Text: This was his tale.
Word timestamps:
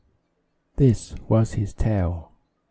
This 0.77 1.13
was 1.29 1.53
his 1.53 1.75
tale. 1.75 2.31